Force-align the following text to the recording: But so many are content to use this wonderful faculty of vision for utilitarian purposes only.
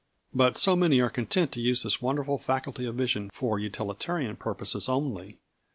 But 0.33 0.57
so 0.57 0.75
many 0.75 0.99
are 0.99 1.11
content 1.11 1.51
to 1.51 1.61
use 1.61 1.83
this 1.83 2.01
wonderful 2.01 2.39
faculty 2.39 2.85
of 2.85 2.95
vision 2.95 3.29
for 3.31 3.59
utilitarian 3.59 4.35
purposes 4.35 4.89
only. 4.89 5.37